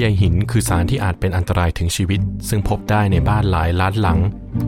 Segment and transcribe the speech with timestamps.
[0.00, 4.18] ใยหินคือสารที่อาจเป็นอันตรายถึงชีวิต ซึ่งพบได้ในบ้านหลายล้านหลัง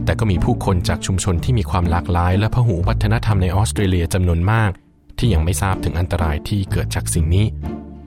[0.05, 4.71] แต่ก็มีผู้คนจากชุมชนที่มีความหลากหลาย และพหูวัฒนธรรมในออสเตรเลียจำนวนมาก
[5.19, 7.47] ที่ยังไม่ทราบถึงอันตรายที่เกิดจากสิ่งนี้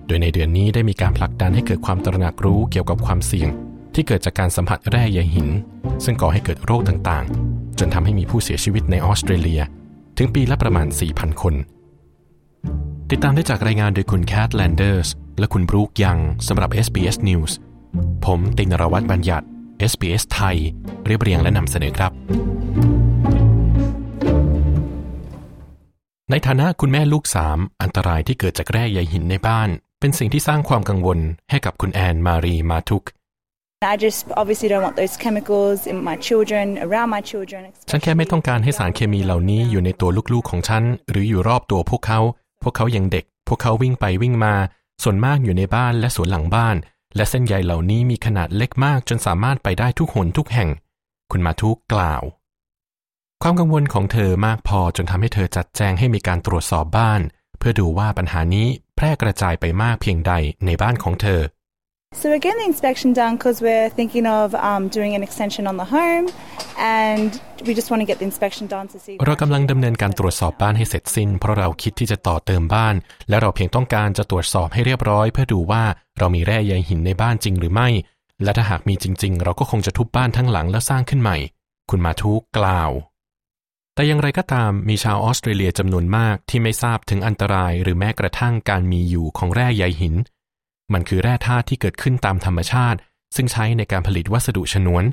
[0.08, 3.50] โดยในเดือนนี้ได้มีการผลักดันให้เกิดความตระหนักรู้เกี่ยวกับความเสี่ยง
[3.94, 5.50] ที่เกิดจากการสัมผัสแร่ใยหิน
[6.04, 9.62] ซึ่งก่อให้เกิดโรคต่างๆ จนทำให้มีผู้เสียชีวิตในออสเตรเลีย
[10.18, 11.56] ถึงปีละประมาณ 4,000 คน
[13.12, 15.10] ติดตามได้จากรายงานโดยคุณแคทแลนเดอร์ส
[15.40, 17.52] และคุณบรูคยังสำหรับ SBS News
[18.26, 19.46] ผมตินรวัตรบัญญัติ
[19.92, 20.58] SBS ไทย
[21.06, 22.12] เรียบเรียงและนำเสนอครับ
[26.32, 33.04] ในฐานะคุณแม่ลูกสามอันตรายที่เกิดจากแร่ใยหินในบ้าน เป็นสิ่งที่สร้างความกังวลให้กับคุณแอนมารีมาทุก
[33.94, 37.62] I just obviously don't want those chemicals in my children, around my children.
[37.90, 42.20] ฉันแค่ไม่ต้องการให้สารเคมีเหล่านี้อยู่ในตัวลูกๆของฉัน หรืออยู่รอบตัวพวกเขา
[42.64, 44.54] พวกเขายังเด็ก พวกเขาวิ่งไปวิ่งมา
[45.04, 46.76] ส่วนมากอยู่ในบ้านและสวนหลังบ้าน
[47.16, 50.70] และเส้นใยเหล่านี้มีขนาดเล็กมากจนสามารถไปได้ทุกหนทุกแห่ง
[51.32, 52.24] คุณมาทุกกล่าว
[53.42, 57.22] ความกังวลของเธอมากพอจนทำให้เธอจัดแจงให้มีการตรวจสอบบ้าน
[57.58, 60.34] เพื่อดูว่าปัญหานี้แพร่กระจายไปมากเพียงใด
[60.66, 61.42] ในบ้านของเธอ
[62.20, 65.76] So we're getting the inspection done because we're thinking of um, doing an extension on
[65.82, 66.26] the home,
[66.78, 67.30] and
[67.68, 69.16] we just want to get the inspection done to see.
[69.26, 72.96] เรากำลังดำเนินการตรวจสอบบ้านให้เสร็จสิ้น เพราะเราคิดที่จะต่อเติมบ้าน
[73.30, 75.84] และเราเพียงต้องการจะตรวจสอบให้เรียบร้อย เพื่อดูว่า
[76.20, 77.90] เรามีแร่ใยหินในบ้านจริงหรือไม่
[78.44, 81.38] และถ้าหากมีจริง ๆ เราก็คงจะทุบบ้านทั้งหลังแล้วสร้างขึ้นใหม่
[81.90, 82.92] คุณมาทุกกล่าว
[83.96, 90.16] แต่อย่างไรก็ตามมีชาวออสเตรเลียจำนวนมากที่ไม่ทราบถึงอันตรายหรือแม้กระทั่งการมีอยู่ของแร่ใยหิน
[90.94, 93.00] มันคือแร่ธาตุที่เกิดขึ้นตามธรรมชาติ
[93.36, 95.04] ซึ่งใช้ในการผลิตวัสดุฉนวน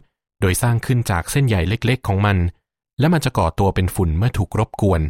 [0.40, 2.38] โดยสร้างขึ้นจากเส้นใยเล็กๆ ของมัน
[3.00, 5.00] และมันจะก่อตัวเป็นฝุ่นเมื่อถูกรบกวน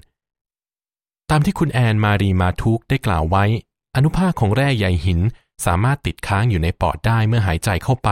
[1.31, 3.45] ตามที่คุณแอนมารีมาทุกได้กล่าวไว้
[3.97, 5.21] อนุภาคของแร่ใยหิน
[5.67, 8.11] สามารถติดค้างอยู่ในปอดได้เมื่อหายใจเข้าไป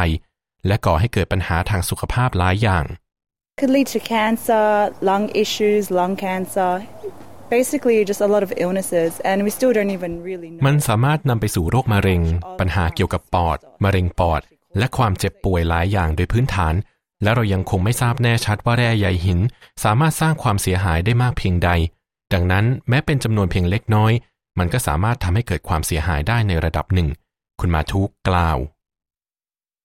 [0.67, 2.87] และก่อให้เกิดปัญหาทางสุขภาพหลายอย่าง
[3.59, 4.67] Could lead to cancer,
[5.11, 6.73] lung issues, lung cancer.
[7.51, 10.63] Basically, just a lot of illnesses, and we still don't even really know.
[10.67, 12.23] มันสามารถนำไปสู่โรคมะเร็ง
[12.61, 14.41] ปัญหาเกี่ยวกับปอด มะเร็งปอด
[14.79, 16.75] และความเจ็บป่วยหลายอย่างโดยพื้นฐาน
[17.23, 19.41] และเรายังคงไม่ทราบแน่ชัดว่าแร่ใยหิน
[19.85, 21.71] สามารถสร้างความเสียหายได้มากเพียงใด
[22.33, 24.13] ดังนั้นแม้เป็นจำนวนเพียงเล็กน้อย
[24.59, 27.09] มันก็สามารถทำให้เกิดความเสียหายได้ในระดับหนึ่ง
[27.61, 28.59] คุณมาทุกกล่าว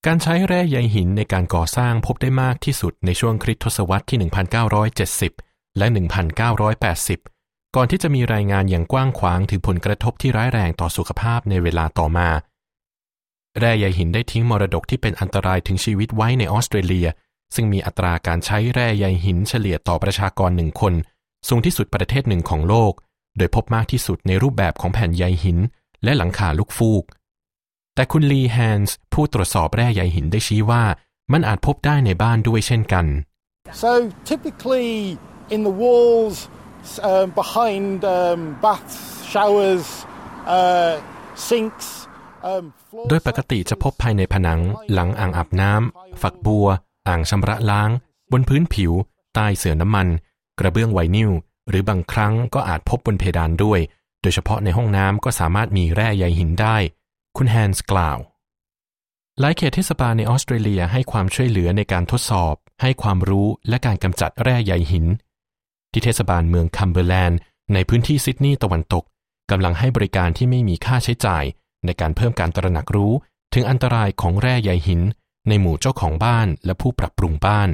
[0.05, 4.19] การใช้แร่ใยหินในการก่อสร้างพบได้มากที่สุดในช่วงคริสตศตวรรษที่
[5.21, 7.32] 1970 และ 1980
[7.75, 12.29] ก่อนที่จะมีรายงานอย่างกว้างขวางถึงผลกระทบที่ร้ายแรงต่อสุขภาพในเวลาต่อมา
[13.59, 17.07] แร่ใยหินได้ทิ้งมรดกที่เป็นอันตรายถึงชีวิตไว้ในออสเตรเลีย
[17.55, 20.93] ซึ่งมีอัตราการใช้แร่ใยหินเฉลี่ยต่อประชากรหนึ่งคน
[21.47, 22.93] สูงที่สุดประเทศหนึ่งของโลก
[23.37, 25.57] โดยพบมากที่สุดในรูปแบบของแผ่นใยหิน
[26.03, 27.03] และหลังคาลูกฟูก
[27.95, 30.83] แต่คุณลีแฮนส์ผู้ตรวจสอบแร่ใยหินได้ชี้ว่า
[31.31, 33.05] มันอาจพบได้ในบ้านด้วยเช่นกัน
[33.81, 33.91] So
[34.31, 34.91] typically
[35.53, 36.37] in the walls,
[37.09, 38.97] um, behind um, baths,
[39.33, 39.85] showers,
[40.57, 40.93] uh,
[41.47, 41.87] sinks,
[42.49, 42.63] um,
[43.09, 44.61] โดยปกติจะพบภายในผนัง
[44.93, 46.67] หลังอ่างอาบน้ำฝักบัว
[47.07, 47.89] อ่างชำระล้าง
[48.31, 48.91] บนพื้นผิว
[49.35, 50.07] ใต้เสื่อน้ำมัน
[50.59, 51.31] กระเบื้องไวนิล
[51.69, 53.79] หรือบางครั้งก็อาจพบบนเพดานด้วย
[54.21, 56.77] โดยเฉพาะในห้องน้ำก็สามารถมีแร่ใยหินได้
[57.37, 58.17] คุณแฮนส์กล่าว
[59.39, 65.05] หลายเขตเทศบาลในออสเตรเลียให้ความช่วยเหลือในการทดสอบ ให้ความรู้และการกำจัดแร่ใยหิน
[65.93, 67.39] ที่เทศบาลเมืองคัมเบอร์แลนด์
[67.73, 69.03] ในพื้นที่ซิดนีย์ตะวันตก
[69.51, 71.43] กำลังให้บริการที่ไม่มีค่าใช้จ่าย
[71.85, 73.13] ในการเพิ่มการตระหนักรู้
[73.53, 75.01] ถึงอันตรายของแร่ใยหิน
[75.49, 77.69] ในหมู่เจ้าของบ้านและผู้ปรับปรุงบ้าน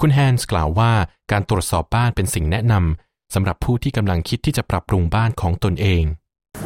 [0.00, 0.92] คุณแฮนส์กล่าวว่า
[1.32, 6.04] การตรวจสอบบ้านเป็นสิ่งแนะนำสำหรับผู้ที่กำลังคิดที่จะปรับปรุงบ้านของตนเอง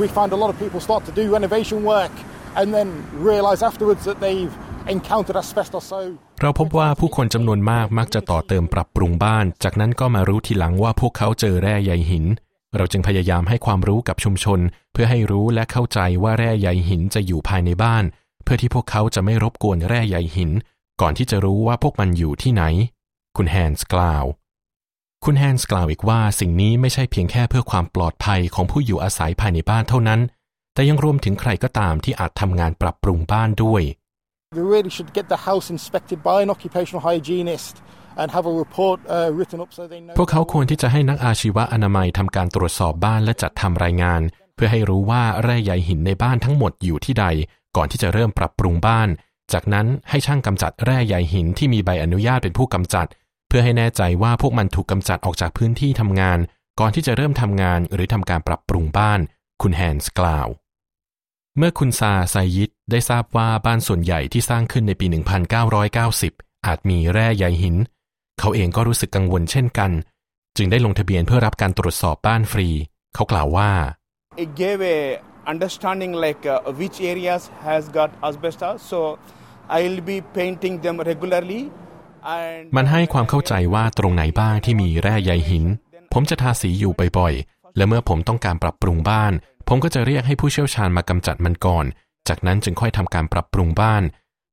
[0.03, 2.15] We find a lot of people start to do renovation work
[2.59, 2.89] and then
[3.31, 4.55] realise afterwards that they've
[6.41, 12.25] เราพบว่าผู้คนจำนวนมากมักจะต่อเติมปรับปรุงบ้าน จากนั้นก็มารู้ทีหลังว่าพวกเขาเจอแร่ใยหิน
[12.77, 14.61] เราจึงพยายามให้ความรู้กับชุมชน
[14.93, 18.05] เพื่อให้รู้และเข้าใจว่าแร่ใยหินจะอยู่ภายในบ้าน
[18.45, 20.51] เพื่อที่พวกเขาจะไม่รบกวนแร่ใยหิน
[21.01, 22.65] ก่อนที่จะรู้ว่าพวกมันอยู่ที่ไหน
[23.37, 24.25] คุณแฮนส์กล่าว
[25.25, 30.21] คุณแฮนส์กล่าวอีกว่าสิ่งนี้ไม่ใช่เพียงแค่เพื่อความปลอดภัยของผู้อยู่อาศัยภายในบ้านเท่านั้น
[30.75, 33.83] แต่ยังรวมถึงใครก็ตามที่อาจทำงานปรับปรุงบ้านด้วย
[34.57, 37.75] we really should get the house inspected by an occupational hygienist
[38.21, 40.15] and have a report uh, written up so they know.
[40.19, 44.21] พวกเขาควรที่จะให้นักอาชีวะอนามัยทำการตรวจสอบบ้านและจัดทำรายงาน
[44.55, 47.27] เพื่อให้รู้ว่าแร่ใยหินในบ้านทั้งหมดอยู่ที่ใด
[47.77, 49.09] ก่อนที่จะเริ่มปรับปรุงบ้าน
[49.53, 53.07] จากนั้นให้ช่างกำจัดแร่ใยหินที่มีใบอนุญาตเป็นผู้กำจัด
[53.49, 56.39] เพื่อให้แน่ใจว่าพวกมันถูกกำจัดออกจากพื้นที่ทำงาน
[56.81, 59.21] ก่อนที่จะเริ่มทำงานหรือทำการปรับปรุงบ้าน
[59.63, 60.49] คุณแฮนส์กล่าว
[61.59, 65.07] เมื่อคุณซาไซยิด ได้ทราบว่าบ้านส่วนใหญ่ที่สร้างขึ้นในปี
[65.87, 67.77] 1990 อาจมีแร่ใยหิน
[68.39, 69.91] เขาเองก็รู้สึกกังวลเช่นกัน
[70.57, 72.69] จึงได้ลงทะเบียนเพื่อรับการตรวจสอบบ้านฟรี
[73.15, 73.71] เขากล่าวว่า
[74.43, 75.01] it gave a
[75.53, 79.01] understanding like uh, which areas has got asbestos so
[79.77, 81.63] i'll be painting them regularly
[82.37, 85.65] and มันให้ความเข้าใจว่าตรงไหนบ้างที่มีแร่ใยหิน
[86.13, 89.33] ผมจะทาสีอยู่บ่อยๆ และเมื่อผมต้องการปรับปรุงบ้าน
[89.69, 91.85] ผมก็จะเรียกให้ผู้เชี่ยวชาญมากำจัดมันก่อน
[92.29, 94.03] จากนั้นจึงค่อยทำการปรับปรุงบ้าน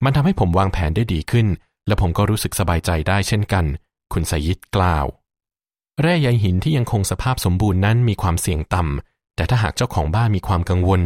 [0.03, 1.47] มันทำให้ผมวางแผนได้ดีขึ้น
[1.87, 3.65] และผมก็รู้สึกสบายใจได้เช่นกัน
[4.13, 5.05] คุณสยิดกล่าว
[6.01, 11.01] แร่ใยหินที่ยังคงสภาพสมบูรณ์นั้นมีความเสี่ยงต่ำ แต่ถ้าหากเจ้าของบ้านมีความกังวล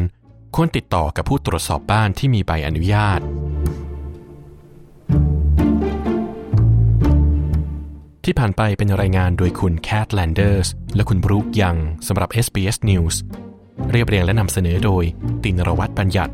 [0.55, 3.19] ควรติดต่อกับผู้ตรวจสอบบ้านที่มีใบอนุญาต
[8.23, 11.77] ที่ผ่านไปเป็นรายงานโดยคุณแคทแลนเดอร์สและคุณบรูคยัง
[12.07, 13.15] สำหรับ SBS News
[13.91, 15.03] เรียบเรียงและนำเสนอโดย
[15.43, 16.33] ตินรวัตรบัญญัติ